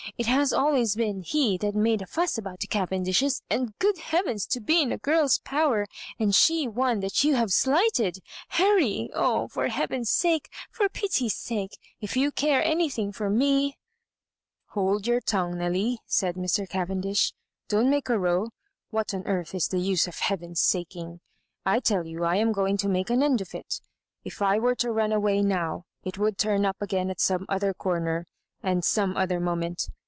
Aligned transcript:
It 0.17 0.25
has 0.27 0.51
always 0.51 0.95
been 0.95 1.21
he 1.21 1.57
that 1.59 1.73
made 1.75 2.01
a 2.01 2.05
fuss 2.07 2.37
about 2.37 2.59
the 2.59 2.67
Cavendishes— 2.67 3.41
and, 3.51 3.77
good 3.79 3.97
heavens 3.99 4.45
I 4.49 4.53
to 4.53 4.59
be 4.59 4.81
in 4.81 4.91
a 4.91 4.97
girl's 4.97 5.39
power, 5.39 5.85
and 6.19 6.35
she 6.35 6.67
one 6.67 6.99
that 6.99 7.23
you 7.23 7.35
have 7.35 7.53
slighted, 7.53 8.17
Harry 8.49 9.09
I 9.13 9.15
Oh, 9.17 9.47
for 9.47 9.67
heaven's 9.69 10.09
sake, 10.11 10.49
for 10.69 10.89
pity's 10.89 11.33
s&e, 11.33 11.69
if 12.01 12.17
you 12.17 12.31
cace 12.31 12.61
any 12.65 12.89
thing 12.89 13.11
for 13.11 13.29
me— 13.29 13.73
.'* 13.29 13.73
Digitized 13.73 13.73
by 13.73 13.77
VjOOQIC 13.77 14.17
MISS 14.17 14.27
MARJORIBANKS. 14.27 14.75
lo:" 14.75 14.81
Hold 14.83 15.07
your 15.07 15.21
tongue, 15.21 15.57
Nelly," 15.57 15.99
said 16.05 16.35
Mr. 16.35 16.69
Caven 16.69 17.01
dish." 17.01 17.33
Don't 17.69 17.89
make 17.89 18.09
a 18.09 18.19
row. 18.19 18.49
What 18.89 19.13
on 19.13 19.25
earth 19.25 19.55
is 19.55 19.69
the 19.69 19.77
•ase 19.77 20.07
of 20.07 20.19
heaven's 20.19 20.61
saking? 20.61 21.19
I 21.65 21.79
tell 21.79 22.05
you 22.05 22.25
I 22.25 22.35
am 22.35 22.51
going 22.51 22.77
to 22.77 22.89
make 22.89 23.09
an 23.09 23.23
end 23.23 23.39
of 23.41 23.55
it. 23.55 23.79
If 24.25 24.41
I 24.41 24.59
were 24.59 24.75
to 24.75 24.91
run 24.91 25.13
away 25.13 25.41
now, 25.41 25.85
it 26.03 26.17
would 26.17 26.37
turn 26.37 26.65
up 26.65 26.77
again 26.81 27.09
at 27.09 27.21
some 27.21 27.45
other 27.47 27.73
cor 27.73 27.99
ner, 27.99 28.25
and 28.61 28.83
some 28.85 29.17
other 29.17 29.39
moment. 29.39 29.87